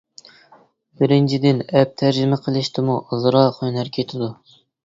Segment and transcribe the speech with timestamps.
[1.01, 4.33] بىرىنچىدىن ئەپ تەرجىمە قىلىشتىمۇ ئازراق ھۈنەر كېتىدۇ.